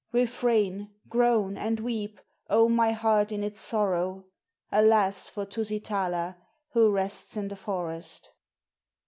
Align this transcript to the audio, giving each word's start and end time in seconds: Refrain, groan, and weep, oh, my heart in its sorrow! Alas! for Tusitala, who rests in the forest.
Refrain, 0.11 0.89
groan, 1.09 1.55
and 1.57 1.79
weep, 1.79 2.19
oh, 2.49 2.67
my 2.67 2.91
heart 2.91 3.31
in 3.31 3.43
its 3.43 3.59
sorrow! 3.59 4.25
Alas! 4.71 5.29
for 5.29 5.45
Tusitala, 5.45 6.37
who 6.71 6.89
rests 6.91 7.37
in 7.37 7.49
the 7.49 7.55
forest. 7.55 8.31